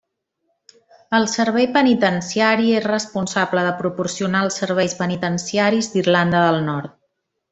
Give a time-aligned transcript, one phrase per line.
[1.17, 6.97] El Servei Penitenciari és responsable de proporcionar els serveis penitenciaris d'Irlanda del Nord.